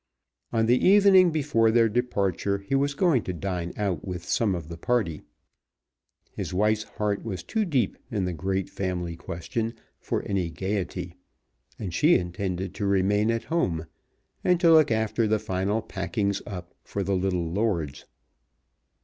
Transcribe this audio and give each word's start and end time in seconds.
On 0.51 0.65
the 0.65 0.83
evening 0.83 1.29
before 1.29 1.69
their 1.69 1.87
departure 1.87 2.57
he 2.57 2.73
was 2.73 2.95
going 2.95 3.21
to 3.21 3.33
dine 3.33 3.71
out 3.77 4.03
with 4.03 4.25
some 4.25 4.55
of 4.55 4.67
the 4.67 4.75
party. 4.75 5.21
His 6.33 6.55
wife's 6.55 6.85
heart 6.97 7.23
was 7.23 7.43
too 7.43 7.65
deep 7.65 7.99
in 8.09 8.25
the 8.25 8.33
great 8.33 8.67
family 8.67 9.15
question 9.15 9.75
for 9.99 10.23
any 10.23 10.49
gaiety, 10.49 11.13
and 11.77 11.93
she 11.93 12.15
intended 12.15 12.73
to 12.73 12.87
remain 12.87 13.29
at 13.29 13.43
home, 13.43 13.85
and 14.43 14.59
to 14.61 14.71
look 14.73 14.89
after 14.89 15.27
the 15.27 15.37
final 15.37 15.83
packings 15.83 16.41
up 16.47 16.73
for 16.83 17.03
the 17.03 17.15
little 17.15 17.51
lords. 17.51 18.05